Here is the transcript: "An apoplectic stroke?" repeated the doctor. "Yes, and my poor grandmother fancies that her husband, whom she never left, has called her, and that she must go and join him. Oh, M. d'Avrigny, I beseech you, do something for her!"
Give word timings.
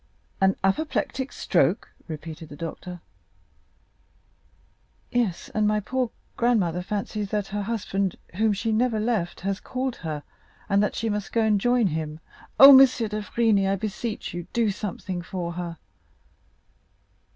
"An 0.41 0.55
apoplectic 0.63 1.31
stroke?" 1.31 1.91
repeated 2.07 2.49
the 2.49 2.55
doctor. 2.55 3.01
"Yes, 5.11 5.51
and 5.53 5.67
my 5.67 5.79
poor 5.79 6.09
grandmother 6.35 6.81
fancies 6.81 7.29
that 7.29 7.49
her 7.53 7.61
husband, 7.61 8.15
whom 8.33 8.51
she 8.51 8.71
never 8.71 8.99
left, 8.99 9.41
has 9.41 9.59
called 9.59 9.97
her, 9.97 10.23
and 10.67 10.81
that 10.81 10.95
she 10.95 11.07
must 11.07 11.31
go 11.31 11.43
and 11.43 11.61
join 11.61 11.85
him. 11.85 12.19
Oh, 12.59 12.71
M. 12.71 12.83
d'Avrigny, 12.87 13.67
I 13.67 13.75
beseech 13.75 14.33
you, 14.33 14.47
do 14.53 14.71
something 14.71 15.21
for 15.21 15.51
her!" 15.53 15.77